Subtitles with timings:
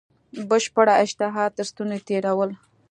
[0.49, 2.49] بشپړه اشتها تر ستوني تېرول.